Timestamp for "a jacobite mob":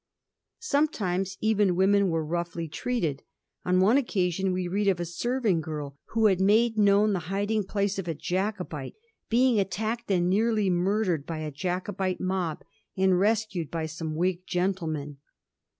11.37-12.63